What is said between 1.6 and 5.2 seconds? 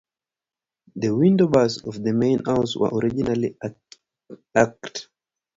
of the main house were originally arched.